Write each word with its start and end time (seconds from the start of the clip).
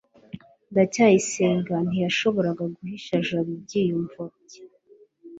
ndacyayisenga 0.71 1.75
ntiyashoboraga 1.87 2.63
guhisha 2.75 3.13
jabo 3.27 3.49
ibyiyumvo 3.57 4.21
bye 4.43 4.61